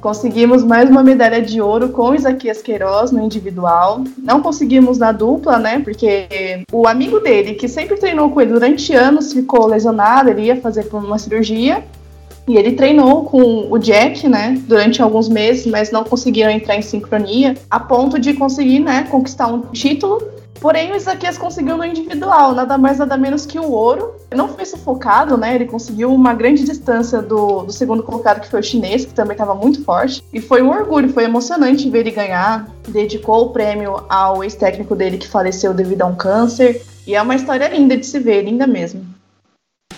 Conseguimos 0.00 0.62
mais 0.62 0.88
uma 0.88 1.02
medalha 1.02 1.42
de 1.42 1.60
ouro 1.60 1.88
com 1.88 2.14
Isaquias 2.14 2.62
Queiroz 2.62 3.10
no 3.10 3.20
individual. 3.20 4.04
Não 4.16 4.40
conseguimos 4.40 4.96
na 4.96 5.10
dupla, 5.10 5.58
né? 5.58 5.80
Porque 5.80 6.62
o 6.72 6.86
amigo 6.86 7.18
dele, 7.18 7.54
que 7.54 7.66
sempre 7.66 7.96
treinou 7.96 8.30
com 8.30 8.40
ele 8.40 8.52
durante 8.52 8.94
anos, 8.94 9.32
ficou 9.32 9.66
lesionado, 9.66 10.30
ele 10.30 10.42
ia 10.42 10.60
fazer 10.60 10.88
uma 10.92 11.18
cirurgia. 11.18 11.84
E 12.48 12.56
ele 12.56 12.72
treinou 12.72 13.24
com 13.24 13.70
o 13.70 13.78
Jack, 13.78 14.26
né, 14.26 14.58
durante 14.66 15.02
alguns 15.02 15.28
meses, 15.28 15.66
mas 15.66 15.90
não 15.90 16.02
conseguiram 16.02 16.50
entrar 16.50 16.76
em 16.76 16.82
sincronia, 16.82 17.54
a 17.68 17.78
ponto 17.78 18.18
de 18.18 18.32
conseguir, 18.32 18.80
né, 18.80 19.06
conquistar 19.10 19.48
um 19.48 19.60
título. 19.60 20.22
Porém, 20.58 20.90
o 20.90 20.96
Isaquias 20.96 21.36
conseguiu 21.38 21.76
no 21.76 21.84
individual, 21.84 22.54
nada 22.54 22.76
mais 22.76 22.98
nada 22.98 23.16
menos 23.16 23.46
que 23.46 23.58
o 23.58 23.70
ouro. 23.70 24.14
Não 24.34 24.48
foi 24.48 24.64
sufocado, 24.64 25.36
né? 25.36 25.54
Ele 25.54 25.66
conseguiu 25.66 26.12
uma 26.12 26.34
grande 26.34 26.64
distância 26.64 27.22
do, 27.22 27.62
do 27.62 27.72
segundo 27.72 28.02
colocado, 28.02 28.40
que 28.40 28.48
foi 28.48 28.58
o 28.58 28.62
chinês, 28.62 29.04
que 29.04 29.14
também 29.14 29.34
estava 29.34 29.54
muito 29.54 29.84
forte. 29.84 30.20
E 30.32 30.40
foi 30.40 30.60
um 30.60 30.70
orgulho, 30.70 31.12
foi 31.12 31.24
emocionante 31.24 31.88
ver 31.88 32.00
ele 32.00 32.10
ganhar. 32.10 32.68
Dedicou 32.88 33.44
o 33.44 33.50
prêmio 33.50 34.02
ao 34.08 34.42
ex-técnico 34.42 34.96
dele 34.96 35.16
que 35.16 35.28
faleceu 35.28 35.72
devido 35.72 36.02
a 36.02 36.06
um 36.06 36.16
câncer. 36.16 36.82
E 37.06 37.14
é 37.14 37.22
uma 37.22 37.36
história 37.36 37.68
linda 37.68 37.96
de 37.96 38.04
se 38.04 38.18
ver, 38.18 38.42
linda 38.42 38.66
mesmo. 38.66 39.06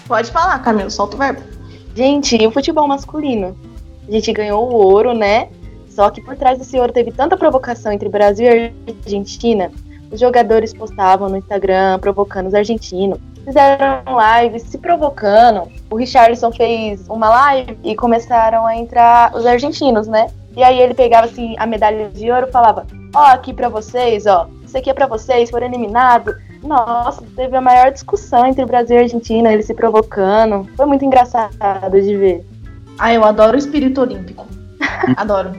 Pode 0.06 0.30
falar, 0.30 0.58
Camilo, 0.58 0.90
solta 0.90 1.16
o 1.16 1.18
verbo. 1.18 1.59
Gente, 2.00 2.34
e 2.34 2.46
o 2.46 2.50
futebol 2.50 2.88
masculino? 2.88 3.54
A 4.08 4.10
gente 4.10 4.32
ganhou 4.32 4.66
o 4.66 4.74
ouro, 4.74 5.12
né? 5.12 5.50
Só 5.86 6.08
que 6.08 6.22
por 6.22 6.34
trás 6.34 6.58
desse 6.58 6.80
ouro 6.80 6.90
teve 6.90 7.12
tanta 7.12 7.36
provocação 7.36 7.92
entre 7.92 8.08
Brasil 8.08 8.46
e 8.50 8.72
Argentina. 9.04 9.70
Os 10.10 10.18
jogadores 10.18 10.72
postavam 10.72 11.28
no 11.28 11.36
Instagram 11.36 11.98
provocando 11.98 12.46
os 12.46 12.54
argentinos. 12.54 13.18
Fizeram 13.44 14.02
lives 14.40 14.62
se 14.62 14.78
provocando. 14.78 15.70
O 15.90 15.96
Richarlison 15.96 16.50
fez 16.50 17.06
uma 17.06 17.28
live 17.28 17.76
e 17.84 17.94
começaram 17.94 18.64
a 18.64 18.74
entrar 18.74 19.36
os 19.36 19.44
argentinos, 19.44 20.08
né? 20.08 20.28
E 20.56 20.62
aí 20.62 20.80
ele 20.80 20.94
pegava 20.94 21.26
assim 21.26 21.54
a 21.58 21.66
medalha 21.66 22.08
de 22.08 22.30
ouro 22.30 22.46
e 22.48 22.50
falava: 22.50 22.86
Ó, 23.14 23.20
oh, 23.20 23.26
aqui 23.26 23.52
para 23.52 23.68
vocês, 23.68 24.24
ó, 24.24 24.48
isso 24.64 24.78
aqui 24.78 24.88
é 24.88 24.94
para 24.94 25.06
vocês, 25.06 25.50
foram 25.50 25.66
eliminados. 25.66 26.34
Nossa, 26.62 27.22
teve 27.34 27.56
a 27.56 27.60
maior 27.60 27.90
discussão 27.90 28.46
entre 28.46 28.64
Brasil 28.64 28.96
e 28.96 29.00
Argentina, 29.00 29.52
eles 29.52 29.66
se 29.66 29.74
provocando. 29.74 30.68
Foi 30.76 30.86
muito 30.86 31.04
engraçado 31.04 32.00
de 32.00 32.16
ver. 32.16 32.46
Ah, 32.98 33.12
eu 33.12 33.24
adoro 33.24 33.56
o 33.56 33.58
espírito 33.58 34.00
olímpico. 34.00 34.46
adoro. 35.16 35.52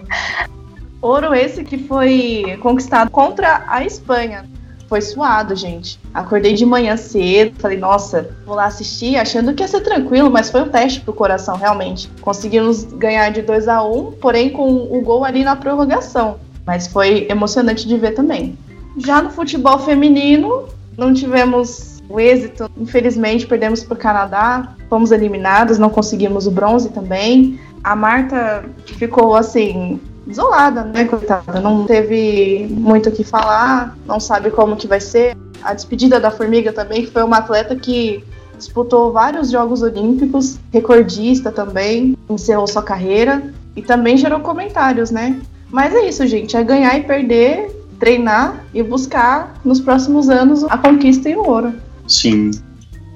Ouro 1.02 1.34
esse 1.34 1.64
que 1.64 1.80
foi 1.80 2.60
conquistado 2.62 3.10
contra 3.10 3.64
a 3.68 3.84
Espanha. 3.84 4.46
Foi 4.88 5.02
suado, 5.02 5.56
gente. 5.56 5.98
Acordei 6.14 6.54
de 6.54 6.66
manhã 6.66 6.98
cedo, 6.98 7.60
falei, 7.60 7.78
nossa, 7.78 8.30
vou 8.46 8.56
lá 8.56 8.66
assistir, 8.66 9.16
achando 9.16 9.54
que 9.54 9.64
ia 9.64 9.68
ser 9.68 9.80
tranquilo, 9.80 10.30
mas 10.30 10.52
foi 10.52 10.62
um 10.62 10.70
teste 10.70 11.00
pro 11.00 11.14
coração, 11.14 11.56
realmente. 11.56 12.10
Conseguimos 12.20 12.84
ganhar 12.84 13.30
de 13.32 13.42
2 13.42 13.70
a 13.70 13.84
1 13.84 13.98
um, 13.98 14.12
porém 14.12 14.50
com 14.50 14.70
o 14.70 15.02
gol 15.02 15.24
ali 15.24 15.44
na 15.44 15.56
prorrogação. 15.56 16.40
Mas 16.66 16.88
foi 16.88 17.26
emocionante 17.30 17.88
de 17.88 17.98
ver 17.98 18.12
também. 18.12 18.58
Já 18.98 19.22
no 19.22 19.32
futebol 19.32 19.80
feminino, 19.80 20.66
não 20.98 21.14
tivemos 21.14 22.02
o 22.10 22.20
êxito, 22.20 22.70
infelizmente 22.78 23.48
perdemos 23.48 23.84
para 23.84 23.96
o 23.96 23.98
Canadá, 23.98 24.76
fomos 24.90 25.12
eliminados, 25.12 25.80
não 25.80 25.90
conseguimos 25.90 26.46
o 26.46 26.52
bronze 26.52 26.90
também. 26.90 27.60
A 27.84 27.96
Marta 27.96 28.66
ficou 28.86 29.36
assim 29.36 30.00
isolada, 30.28 30.84
né, 30.84 31.06
coitada, 31.06 31.60
não 31.60 31.86
teve 31.86 32.68
muito 32.70 33.10
o 33.10 33.12
que 33.12 33.24
falar, 33.24 33.98
não 34.06 34.20
sabe 34.20 34.52
como 34.52 34.76
que 34.76 34.88
vai 34.88 35.00
ser. 35.00 35.36
A 35.64 35.74
despedida 35.74 36.20
da 36.20 36.32
Formiga 36.32 36.74
também, 36.74 37.06
que 37.06 37.12
foi 37.12 37.24
uma 37.24 37.38
atleta 37.38 37.76
que 37.76 38.24
disputou 38.58 39.12
vários 39.12 39.50
Jogos 39.50 39.82
Olímpicos, 39.82 40.60
recordista 40.72 41.52
também, 41.52 42.16
encerrou 42.30 42.68
sua 42.68 42.84
carreira 42.84 43.52
e 43.76 43.82
também 43.82 44.18
gerou 44.18 44.40
comentários, 44.40 45.10
né? 45.10 45.40
Mas 45.70 45.96
é 45.96 46.08
isso, 46.08 46.26
gente, 46.28 46.56
é 46.56 46.64
ganhar 46.64 46.98
e 46.98 47.04
perder 47.04 47.81
treinar 48.02 48.66
e 48.74 48.82
buscar 48.82 49.54
nos 49.64 49.80
próximos 49.80 50.28
anos 50.28 50.64
a 50.64 50.78
conquista 50.78 51.30
e 51.30 51.36
o 51.36 51.48
ouro. 51.48 51.72
Sim. 52.08 52.50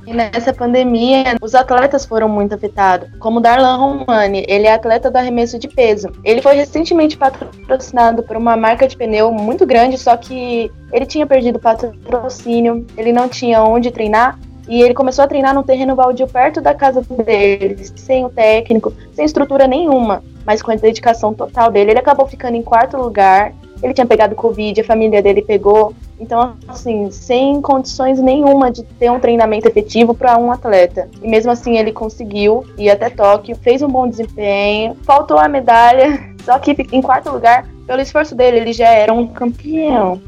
E 0.06 0.13
nessa 0.13 0.54
pandemia, 0.54 1.36
os 1.42 1.56
atletas 1.56 2.06
foram 2.06 2.30
muito 2.30 2.54
afetados. 2.54 3.10
Como 3.18 3.42
Darlan 3.42 3.77
Romani, 3.77 4.46
ele 4.48 4.68
é 4.68 4.74
atleta 4.74 5.10
do 5.10 5.18
arremesso 5.18 5.58
de 5.58 5.68
peso. 5.68 6.10
Ele 6.24 6.44
foi 6.44 6.54
recentemente 6.54 7.18
patrocinado 7.18 8.22
por 8.22 8.38
uma 8.38 8.56
marca 8.56 8.88
de 8.88 8.96
pneu 8.96 9.32
muito 9.32 9.65
grande, 9.65 9.98
só 9.98 10.15
que 10.15 10.72
ele 10.94 11.08
tinha 11.08 11.25
perdido 11.25 11.56
o 11.56 11.60
patrocínio, 11.60 12.86
ele 12.96 13.12
não 13.12 13.27
tinha 13.27 13.63
onde 13.63 13.89
treinar. 13.89 14.38
E 14.68 14.82
ele 14.82 14.94
começou 14.94 15.25
a 15.25 15.27
treinar 15.27 15.56
no 15.56 15.63
terreno 15.63 15.96
baldio 15.96 16.27
perto 16.27 16.62
da 16.62 16.75
casa 16.75 17.01
dele, 17.01 17.75
sem 17.96 18.25
o 18.25 18.30
técnico, 18.30 18.94
sem 19.13 19.25
estrutura 19.25 19.68
nenhuma, 19.68 20.24
mas 20.46 20.62
com 20.62 20.72
a 20.72 20.75
dedicação 20.75 21.34
total 21.34 21.72
dele. 21.72 21.92
Ele 21.92 22.00
acabou 22.00 22.27
ficando 22.27 22.56
em 22.56 22.63
quarto 22.63 22.98
lugar 22.98 23.54
ele 23.82 23.94
tinha 23.94 24.05
pegado 24.05 24.36
Covid, 24.36 24.79
a 24.79 24.84
família 24.84 25.22
dele 25.22 25.41
pegou. 25.41 25.94
Então, 26.20 26.55
assim, 26.67 27.12
sem 27.12 27.62
condições 27.62 28.20
nenhuma 28.20 28.72
de 28.72 28.84
ter 28.84 29.12
um 29.12 29.20
treinamento 29.20 29.67
efetivo 29.67 30.13
para 30.13 30.38
um 30.38 30.51
atleta. 30.51 31.10
E 31.22 31.27
mesmo 31.27 31.51
assim, 31.51 31.77
ele 31.77 31.91
conseguiu 31.91 32.65
ir 32.77 32.89
até 32.89 33.10
Tóquio, 33.10 33.55
fez 33.55 33.82
um 33.82 33.88
bom 33.88 34.08
desempenho, 34.08 34.96
faltou 35.03 35.38
a 35.38 35.48
medalha, 35.48 36.36
só 36.44 36.58
que 36.58 36.75
em 36.91 37.01
quarto 37.01 37.29
lugar, 37.29 37.67
pelo 37.86 38.01
esforço 38.01 38.36
dele, 38.36 38.58
ele 38.58 38.74
já 38.74 38.89
era 38.89 39.13
um 39.13 39.27
campeão. 39.27 40.22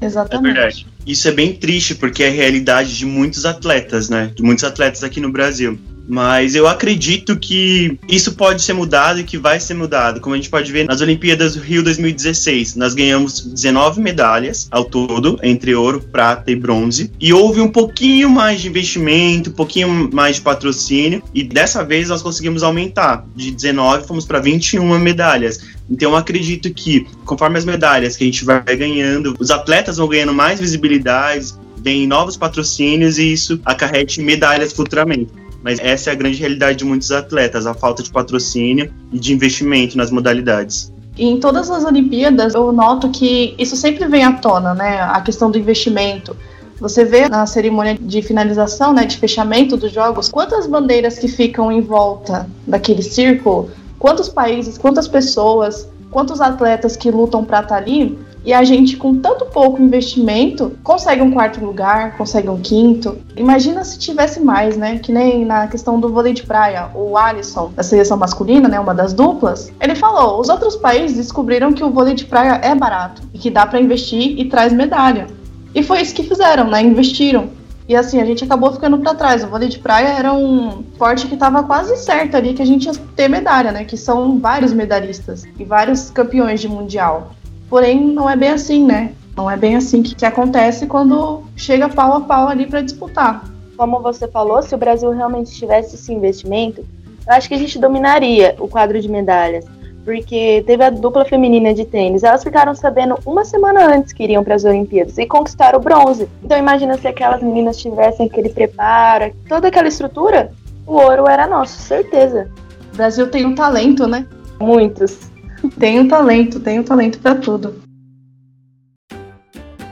Exatamente. 0.00 0.50
É 0.50 0.52
verdade. 0.54 0.86
Isso 1.06 1.28
é 1.28 1.32
bem 1.32 1.54
triste, 1.54 1.94
porque 1.94 2.22
é 2.22 2.28
a 2.28 2.32
realidade 2.32 2.96
de 2.96 3.06
muitos 3.06 3.46
atletas, 3.46 4.08
né? 4.08 4.30
De 4.34 4.42
muitos 4.42 4.64
atletas 4.64 5.02
aqui 5.02 5.20
no 5.20 5.32
Brasil. 5.32 5.78
Mas 6.08 6.54
eu 6.54 6.66
acredito 6.66 7.36
que 7.36 7.98
isso 8.08 8.32
pode 8.32 8.62
ser 8.62 8.72
mudado 8.72 9.20
e 9.20 9.24
que 9.24 9.36
vai 9.36 9.60
ser 9.60 9.74
mudado. 9.74 10.20
Como 10.20 10.34
a 10.34 10.38
gente 10.38 10.48
pode 10.48 10.72
ver 10.72 10.86
nas 10.86 11.02
Olimpíadas 11.02 11.54
do 11.54 11.60
Rio 11.60 11.82
2016, 11.82 12.76
nós 12.76 12.94
ganhamos 12.94 13.42
19 13.42 14.00
medalhas 14.00 14.68
ao 14.70 14.86
todo, 14.86 15.38
entre 15.42 15.74
ouro, 15.74 16.00
prata 16.00 16.50
e 16.50 16.56
bronze. 16.56 17.12
E 17.20 17.30
houve 17.32 17.60
um 17.60 17.68
pouquinho 17.68 18.30
mais 18.30 18.62
de 18.62 18.68
investimento, 18.68 19.50
um 19.50 19.52
pouquinho 19.52 20.08
mais 20.10 20.36
de 20.36 20.42
patrocínio. 20.42 21.22
E 21.34 21.42
dessa 21.42 21.84
vez 21.84 22.08
nós 22.08 22.22
conseguimos 22.22 22.62
aumentar. 22.62 23.26
De 23.36 23.50
19 23.50 24.06
fomos 24.06 24.24
para 24.24 24.38
21 24.38 24.98
medalhas. 24.98 25.60
Então 25.90 26.12
eu 26.12 26.16
acredito 26.16 26.72
que, 26.72 27.06
conforme 27.26 27.58
as 27.58 27.66
medalhas 27.66 28.16
que 28.16 28.24
a 28.24 28.26
gente 28.26 28.46
vai 28.46 28.62
ganhando, 28.62 29.36
os 29.38 29.50
atletas 29.50 29.98
vão 29.98 30.08
ganhando 30.08 30.32
mais 30.32 30.58
visibilidade, 30.58 31.52
vem 31.76 32.06
novos 32.06 32.36
patrocínios 32.36 33.18
e 33.18 33.32
isso 33.32 33.60
acarrete 33.64 34.22
medalhas 34.22 34.72
futuramente. 34.72 35.30
Mas 35.62 35.78
essa 35.80 36.10
é 36.10 36.12
a 36.12 36.16
grande 36.16 36.38
realidade 36.38 36.78
de 36.78 36.84
muitos 36.84 37.10
atletas, 37.10 37.66
a 37.66 37.74
falta 37.74 38.02
de 38.02 38.10
patrocínio 38.10 38.92
e 39.12 39.18
de 39.18 39.32
investimento 39.32 39.96
nas 39.96 40.10
modalidades. 40.10 40.92
em 41.18 41.40
todas 41.40 41.68
as 41.68 41.84
Olimpíadas, 41.84 42.54
eu 42.54 42.70
noto 42.70 43.08
que 43.10 43.54
isso 43.58 43.74
sempre 43.74 44.06
vem 44.06 44.22
à 44.22 44.34
tona, 44.34 44.72
né? 44.72 45.00
A 45.00 45.20
questão 45.20 45.50
do 45.50 45.58
investimento. 45.58 46.36
Você 46.80 47.04
vê 47.04 47.28
na 47.28 47.44
cerimônia 47.44 47.98
de 48.00 48.22
finalização, 48.22 48.92
né, 48.92 49.04
de 49.04 49.16
fechamento 49.16 49.76
dos 49.76 49.92
jogos, 49.92 50.28
quantas 50.28 50.66
bandeiras 50.66 51.18
que 51.18 51.26
ficam 51.26 51.72
em 51.72 51.80
volta 51.80 52.48
daquele 52.64 53.02
círculo, 53.02 53.68
quantos 53.98 54.28
países, 54.28 54.78
quantas 54.78 55.08
pessoas, 55.08 55.88
quantos 56.10 56.40
atletas 56.40 56.96
que 56.96 57.10
lutam 57.10 57.44
para 57.44 57.60
estar 57.60 57.74
tá 57.74 57.80
ali, 57.80 58.16
e 58.48 58.54
a 58.54 58.64
gente, 58.64 58.96
com 58.96 59.14
tanto 59.14 59.44
pouco 59.44 59.82
investimento, 59.82 60.72
consegue 60.82 61.20
um 61.20 61.30
quarto 61.30 61.62
lugar, 61.62 62.16
consegue 62.16 62.48
um 62.48 62.58
quinto. 62.58 63.18
Imagina 63.36 63.84
se 63.84 63.98
tivesse 63.98 64.40
mais, 64.40 64.74
né? 64.74 64.98
Que 64.98 65.12
nem 65.12 65.44
na 65.44 65.66
questão 65.66 66.00
do 66.00 66.08
vôlei 66.08 66.32
de 66.32 66.44
praia, 66.44 66.88
o 66.94 67.14
Alisson, 67.18 67.70
da 67.76 67.82
seleção 67.82 68.16
masculina, 68.16 68.66
né? 68.66 68.80
Uma 68.80 68.94
das 68.94 69.12
duplas, 69.12 69.70
ele 69.78 69.94
falou: 69.94 70.40
os 70.40 70.48
outros 70.48 70.76
países 70.76 71.18
descobriram 71.18 71.74
que 71.74 71.84
o 71.84 71.90
vôlei 71.90 72.14
de 72.14 72.24
praia 72.24 72.58
é 72.64 72.74
barato 72.74 73.20
e 73.34 73.38
que 73.38 73.50
dá 73.50 73.66
para 73.66 73.82
investir 73.82 74.40
e 74.40 74.46
traz 74.46 74.72
medalha. 74.72 75.26
E 75.74 75.82
foi 75.82 76.00
isso 76.00 76.14
que 76.14 76.22
fizeram, 76.22 76.70
né? 76.70 76.80
Investiram. 76.80 77.50
E 77.86 77.94
assim, 77.94 78.18
a 78.18 78.24
gente 78.24 78.44
acabou 78.44 78.72
ficando 78.72 78.98
para 78.98 79.14
trás. 79.14 79.44
O 79.44 79.48
vôlei 79.48 79.68
de 79.68 79.78
praia 79.78 80.08
era 80.08 80.32
um 80.32 80.84
esporte 80.90 81.26
que 81.26 81.34
estava 81.34 81.62
quase 81.64 81.98
certo 81.98 82.34
ali 82.34 82.54
que 82.54 82.62
a 82.62 82.66
gente 82.66 82.86
ia 82.86 82.92
ter 83.14 83.28
medalha, 83.28 83.72
né? 83.72 83.84
Que 83.84 83.96
são 83.98 84.38
vários 84.38 84.72
medalhistas 84.72 85.44
e 85.58 85.64
vários 85.64 86.10
campeões 86.10 86.62
de 86.62 86.68
mundial. 86.68 87.32
Porém, 87.68 88.00
não 88.00 88.28
é 88.28 88.36
bem 88.36 88.50
assim, 88.50 88.84
né? 88.84 89.12
Não 89.36 89.50
é 89.50 89.56
bem 89.56 89.76
assim 89.76 90.02
que, 90.02 90.14
que 90.14 90.26
acontece 90.26 90.86
quando 90.86 91.42
chega 91.56 91.88
pau 91.88 92.14
a 92.14 92.20
pau 92.20 92.48
ali 92.48 92.66
para 92.66 92.80
disputar. 92.80 93.44
Como 93.76 94.00
você 94.00 94.26
falou, 94.26 94.62
se 94.62 94.74
o 94.74 94.78
Brasil 94.78 95.10
realmente 95.10 95.52
tivesse 95.52 95.94
esse 95.94 96.12
investimento, 96.12 96.84
eu 97.26 97.34
acho 97.34 97.46
que 97.46 97.54
a 97.54 97.58
gente 97.58 97.78
dominaria 97.78 98.56
o 98.58 98.66
quadro 98.66 99.00
de 99.00 99.08
medalhas. 99.08 99.64
Porque 100.04 100.64
teve 100.66 100.82
a 100.82 100.88
dupla 100.88 101.24
feminina 101.24 101.74
de 101.74 101.84
tênis, 101.84 102.24
elas 102.24 102.42
ficaram 102.42 102.74
sabendo 102.74 103.18
uma 103.26 103.44
semana 103.44 103.94
antes 103.94 104.12
que 104.12 104.24
iriam 104.24 104.42
para 104.42 104.54
as 104.54 104.64
Olimpíadas 104.64 105.18
e 105.18 105.26
conquistaram 105.26 105.78
o 105.78 105.82
bronze. 105.82 106.26
Então 106.42 106.56
imagina 106.56 106.96
se 106.96 107.06
aquelas 107.06 107.42
meninas 107.42 107.76
tivessem 107.76 108.26
aquele 108.26 108.48
preparo, 108.48 109.32
toda 109.46 109.68
aquela 109.68 109.86
estrutura, 109.86 110.50
o 110.86 110.94
ouro 110.94 111.28
era 111.28 111.46
nosso, 111.46 111.78
certeza. 111.82 112.48
O 112.92 112.96
Brasil 112.96 113.30
tem 113.30 113.44
um 113.44 113.54
talento, 113.54 114.06
né? 114.06 114.26
Muitos. 114.58 115.30
Um 115.64 116.08
talento, 116.08 116.58
um 116.58 116.82
talento 116.82 117.18
para 117.18 117.34
tudo. 117.34 117.82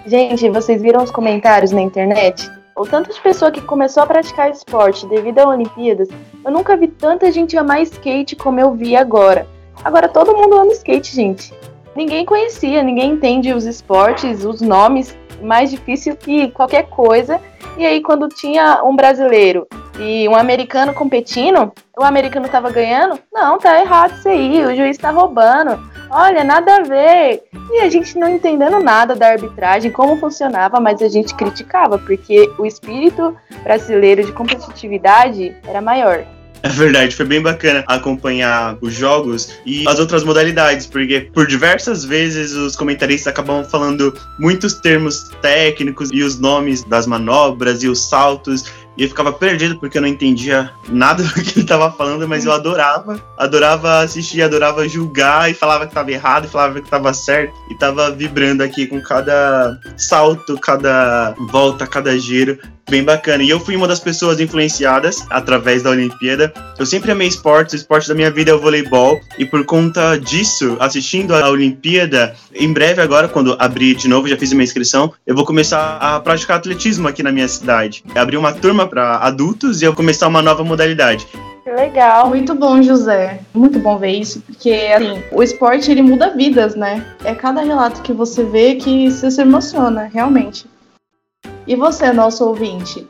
Gente, 0.06 0.48
vocês 0.50 0.80
viram 0.80 1.02
os 1.02 1.10
comentários 1.10 1.72
na 1.72 1.80
internet? 1.80 2.48
O 2.76 2.84
tanto 2.84 3.12
de 3.12 3.20
pessoa 3.20 3.50
que 3.50 3.60
começou 3.60 4.02
a 4.02 4.06
praticar 4.06 4.50
esporte 4.50 5.06
devido 5.06 5.38
às 5.40 5.46
Olimpíadas, 5.46 6.08
eu 6.44 6.50
nunca 6.52 6.76
vi 6.76 6.86
tanta 6.86 7.32
gente 7.32 7.56
amar 7.56 7.82
skate 7.82 8.36
como 8.36 8.60
eu 8.60 8.74
vi 8.74 8.94
agora. 8.94 9.48
Agora 9.82 10.08
todo 10.08 10.36
mundo 10.36 10.54
ama 10.56 10.72
skate, 10.72 11.14
gente. 11.14 11.52
Ninguém 11.96 12.24
conhecia, 12.24 12.82
ninguém 12.82 13.12
entende 13.12 13.52
os 13.52 13.64
esportes, 13.64 14.44
os 14.44 14.60
nomes, 14.60 15.16
mais 15.42 15.70
difícil 15.70 16.14
que 16.14 16.48
qualquer 16.50 16.88
coisa. 16.88 17.40
E 17.76 17.84
aí, 17.84 18.02
quando 18.02 18.28
tinha 18.28 18.82
um 18.84 18.94
brasileiro 18.94 19.66
e 19.98 20.28
um 20.28 20.34
americano 20.36 20.92
competindo, 20.92 21.72
o 21.96 22.04
americano 22.04 22.48
tava 22.48 22.70
ganhando? 22.70 23.18
Não, 23.32 23.58
tá 23.58 23.80
errado 23.80 24.14
isso 24.18 24.28
aí, 24.28 24.64
o 24.64 24.76
juiz 24.76 24.98
tá 24.98 25.10
roubando. 25.10 25.78
Olha, 26.10 26.44
nada 26.44 26.76
a 26.76 26.82
ver. 26.82 27.42
E 27.70 27.80
a 27.80 27.88
gente 27.88 28.16
não 28.18 28.28
entendendo 28.28 28.78
nada 28.78 29.14
da 29.14 29.28
arbitragem, 29.28 29.90
como 29.90 30.18
funcionava, 30.18 30.78
mas 30.80 31.02
a 31.02 31.08
gente 31.08 31.34
criticava, 31.34 31.98
porque 31.98 32.50
o 32.58 32.66
espírito 32.66 33.36
brasileiro 33.62 34.24
de 34.24 34.32
competitividade 34.32 35.54
era 35.64 35.80
maior. 35.80 36.24
É 36.62 36.68
verdade, 36.68 37.14
foi 37.14 37.26
bem 37.26 37.40
bacana 37.40 37.84
acompanhar 37.86 38.76
os 38.80 38.92
jogos 38.92 39.56
e 39.64 39.86
as 39.86 40.00
outras 40.00 40.24
modalidades, 40.24 40.86
porque 40.86 41.30
por 41.32 41.46
diversas 41.46 42.04
vezes 42.04 42.54
os 42.54 42.74
comentaristas 42.74 43.32
acabam 43.32 43.64
falando 43.64 44.12
muitos 44.38 44.74
termos 44.74 45.28
técnicos 45.40 46.10
e 46.12 46.22
os 46.22 46.40
nomes 46.40 46.82
das 46.82 47.06
manobras 47.06 47.84
e 47.84 47.88
os 47.88 48.08
saltos 48.08 48.64
e 48.96 49.02
eu 49.02 49.08
ficava 49.08 49.32
perdido 49.32 49.78
porque 49.78 49.98
eu 49.98 50.02
não 50.02 50.08
entendia 50.08 50.70
nada 50.88 51.22
do 51.24 51.32
que 51.34 51.40
ele 51.40 51.60
estava 51.60 51.90
falando, 51.92 52.26
mas 52.28 52.44
eu 52.44 52.52
adorava, 52.52 53.20
adorava 53.36 54.00
assistir, 54.00 54.42
adorava 54.42 54.88
julgar 54.88 55.50
e 55.50 55.54
falava 55.54 55.84
que 55.84 55.90
estava 55.90 56.10
errado 56.10 56.46
e 56.46 56.48
falava 56.48 56.74
que 56.80 56.86
estava 56.86 57.12
certo 57.12 57.54
e 57.70 57.74
estava 57.74 58.10
vibrando 58.10 58.62
aqui 58.62 58.86
com 58.86 59.00
cada 59.00 59.78
salto, 59.96 60.58
cada 60.58 61.34
volta, 61.50 61.86
cada 61.86 62.18
giro 62.18 62.58
bem 62.88 63.02
bacana. 63.02 63.42
E 63.42 63.50
eu 63.50 63.58
fui 63.58 63.76
uma 63.76 63.88
das 63.88 64.00
pessoas 64.00 64.40
influenciadas 64.40 65.26
através 65.28 65.82
da 65.82 65.90
Olimpíada. 65.90 66.52
Eu 66.78 66.86
sempre 66.86 67.10
amei 67.10 67.28
esportes, 67.28 67.74
o 67.74 67.76
esporte 67.76 68.08
da 68.08 68.14
minha 68.14 68.30
vida 68.30 68.50
é 68.50 68.54
o 68.54 68.60
voleibol, 68.60 69.20
e 69.38 69.44
por 69.44 69.64
conta 69.64 70.16
disso, 70.16 70.76
assistindo 70.78 71.34
a 71.34 71.48
Olimpíada, 71.50 72.34
em 72.54 72.72
breve 72.72 73.02
agora, 73.02 73.28
quando 73.28 73.56
abrir 73.58 73.94
de 73.94 74.08
novo, 74.08 74.28
já 74.28 74.36
fiz 74.36 74.52
uma 74.52 74.62
inscrição, 74.62 75.12
eu 75.26 75.34
vou 75.34 75.44
começar 75.44 75.98
a 75.98 76.20
praticar 76.20 76.58
atletismo 76.58 77.08
aqui 77.08 77.22
na 77.22 77.32
minha 77.32 77.48
cidade. 77.48 78.04
Abrir 78.14 78.36
uma 78.36 78.52
turma 78.52 78.85
para 78.86 79.18
adultos 79.18 79.82
e 79.82 79.84
eu 79.84 79.94
começar 79.94 80.28
uma 80.28 80.42
nova 80.42 80.64
modalidade. 80.64 81.26
Legal. 81.66 82.28
Muito 82.28 82.54
bom, 82.54 82.80
José. 82.80 83.40
Muito 83.52 83.78
bom 83.78 83.98
ver 83.98 84.12
isso, 84.12 84.40
porque 84.40 84.70
assim, 84.70 85.22
o 85.32 85.42
esporte 85.42 85.90
ele 85.90 86.00
muda 86.00 86.30
vidas, 86.30 86.74
né? 86.74 87.04
É 87.24 87.34
cada 87.34 87.60
relato 87.60 88.02
que 88.02 88.12
você 88.12 88.44
vê 88.44 88.76
que 88.76 89.10
você 89.10 89.30
se 89.30 89.42
emociona, 89.42 90.10
realmente. 90.12 90.66
E 91.66 91.74
você, 91.74 92.12
nosso 92.12 92.44
ouvinte, 92.44 93.06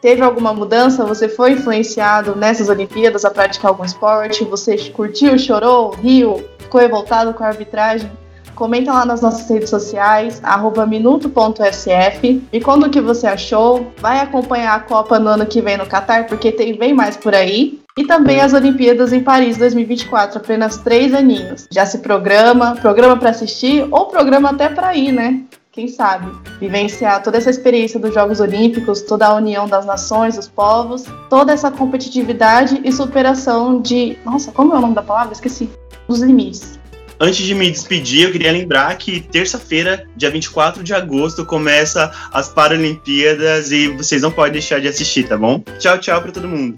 teve 0.00 0.22
alguma 0.22 0.54
mudança? 0.54 1.04
Você 1.04 1.28
foi 1.28 1.52
influenciado 1.52 2.34
nessas 2.34 2.68
Olimpíadas 2.68 3.24
a 3.24 3.30
praticar 3.30 3.70
algum 3.70 3.84
esporte? 3.84 4.44
Você 4.44 4.76
curtiu, 4.90 5.38
chorou, 5.38 5.90
riu, 5.90 6.42
ficou 6.58 6.80
revoltado 6.80 7.34
com 7.34 7.44
a 7.44 7.48
arbitragem? 7.48 8.10
Comenta 8.58 8.92
lá 8.92 9.06
nas 9.06 9.20
nossas 9.20 9.48
redes 9.48 9.70
sociais, 9.70 10.42
minuto.sf. 10.88 12.42
E 12.52 12.60
quando 12.60 12.86
o 12.86 12.90
que 12.90 13.00
você 13.00 13.28
achou? 13.28 13.92
Vai 13.98 14.18
acompanhar 14.18 14.74
a 14.74 14.80
Copa 14.80 15.16
no 15.16 15.28
ano 15.28 15.46
que 15.46 15.62
vem 15.62 15.76
no 15.76 15.86
Catar, 15.86 16.26
porque 16.26 16.50
tem 16.50 16.76
bem 16.76 16.92
mais 16.92 17.16
por 17.16 17.36
aí. 17.36 17.80
E 17.96 18.04
também 18.04 18.40
as 18.40 18.52
Olimpíadas 18.52 19.12
em 19.12 19.20
Paris 19.20 19.56
2024, 19.58 20.38
apenas 20.38 20.76
três 20.78 21.14
aninhos. 21.14 21.68
Já 21.70 21.86
se 21.86 21.98
programa, 21.98 22.74
programa 22.74 23.16
para 23.16 23.30
assistir 23.30 23.86
ou 23.92 24.06
programa 24.06 24.50
até 24.50 24.68
para 24.68 24.92
ir, 24.96 25.12
né? 25.12 25.40
quem 25.70 25.86
sabe, 25.86 26.26
vivenciar 26.58 27.22
toda 27.22 27.38
essa 27.38 27.50
experiência 27.50 28.00
dos 28.00 28.12
Jogos 28.12 28.40
Olímpicos, 28.40 29.02
toda 29.02 29.28
a 29.28 29.34
união 29.36 29.68
das 29.68 29.86
nações, 29.86 30.34
dos 30.34 30.48
povos, 30.48 31.04
toda 31.30 31.52
essa 31.52 31.70
competitividade 31.70 32.80
e 32.82 32.90
superação 32.90 33.80
de. 33.80 34.18
Nossa, 34.24 34.50
como 34.50 34.74
é 34.74 34.78
o 34.78 34.80
nome 34.80 34.96
da 34.96 35.02
palavra? 35.02 35.32
Esqueci. 35.32 35.70
Dos 36.08 36.20
limites. 36.20 36.78
Antes 37.20 37.44
de 37.44 37.52
me 37.52 37.68
despedir, 37.68 38.26
eu 38.26 38.32
queria 38.32 38.52
lembrar 38.52 38.96
que 38.96 39.20
terça-feira, 39.20 40.06
dia 40.14 40.30
24 40.30 40.84
de 40.84 40.94
agosto, 40.94 41.44
começa 41.44 42.12
as 42.32 42.48
Paralimpíadas 42.48 43.72
e 43.72 43.88
vocês 43.88 44.22
não 44.22 44.30
podem 44.30 44.52
deixar 44.52 44.80
de 44.80 44.86
assistir, 44.86 45.28
tá 45.28 45.36
bom? 45.36 45.60
Tchau, 45.80 45.98
tchau 45.98 46.22
para 46.22 46.30
todo 46.30 46.46
mundo. 46.46 46.76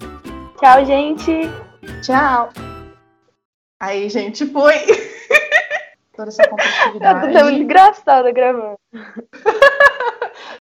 Tchau, 0.59 0.87
gente. 0.87 1.43
Tchau. 2.03 2.49
Aí, 3.79 4.09
gente, 4.09 4.47
foi. 4.47 4.77
toda 6.17 6.29
essa 6.29 6.49
competitividade. 6.49 7.33
Tá 7.33 7.45
muito 7.45 7.63
engraçada 7.63 8.33
gravando. 8.33 8.79